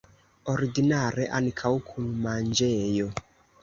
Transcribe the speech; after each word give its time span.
Ordinare 0.53 1.29
ankaŭ 1.41 1.73
kun 1.93 2.11
manĝejo. 2.27 3.17